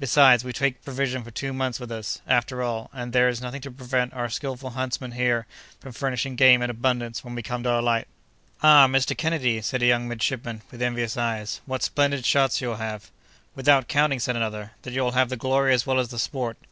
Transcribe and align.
Besides, 0.00 0.42
we 0.42 0.52
take 0.52 0.82
provision 0.84 1.22
for 1.22 1.30
two 1.30 1.52
months 1.52 1.78
with 1.78 1.92
us, 1.92 2.20
after 2.26 2.60
all; 2.60 2.90
and 2.92 3.12
there 3.12 3.28
is 3.28 3.40
nothing 3.40 3.60
to 3.60 3.70
prevent 3.70 4.12
our 4.12 4.28
skilful 4.28 4.70
huntsman 4.70 5.12
here 5.12 5.46
from 5.78 5.92
furnishing 5.92 6.34
game 6.34 6.60
in 6.60 6.70
abundance 6.70 7.22
when 7.22 7.36
we 7.36 7.42
come 7.44 7.62
to 7.62 7.78
alight." 7.78 8.08
"Ah! 8.64 8.88
Mr. 8.88 9.16
Kennedy," 9.16 9.60
said 9.62 9.80
a 9.80 9.86
young 9.86 10.08
midshipman, 10.08 10.62
with 10.72 10.82
envious 10.82 11.16
eyes, 11.16 11.60
"what 11.66 11.84
splendid 11.84 12.26
shots 12.26 12.60
you'll 12.60 12.78
have!" 12.82 13.12
"Without 13.54 13.86
counting," 13.86 14.18
said 14.18 14.34
another, 14.34 14.72
"that 14.82 14.92
you'll 14.92 15.12
have 15.12 15.28
the 15.28 15.36
glory 15.36 15.72
as 15.72 15.86
well 15.86 16.00
as 16.00 16.08
the 16.08 16.18
sport!" 16.18 16.58